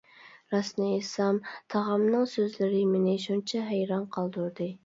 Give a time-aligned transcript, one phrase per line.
[0.53, 1.41] راستىنى ئېيتسام،
[1.75, 4.73] تاغامنىڭ سۆزلىرى مېنى شۇنچە ھەيران قالدۇردى.